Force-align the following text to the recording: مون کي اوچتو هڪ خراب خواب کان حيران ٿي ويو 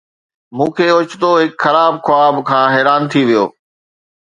مون 0.55 0.69
کي 0.75 0.85
اوچتو 0.93 1.29
هڪ 1.41 1.51
خراب 1.63 1.93
خواب 2.05 2.35
کان 2.49 2.65
حيران 2.75 3.01
ٿي 3.11 3.21
ويو 3.27 3.45